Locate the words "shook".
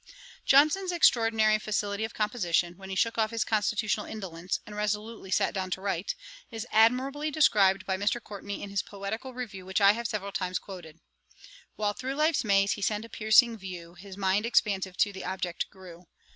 2.95-3.19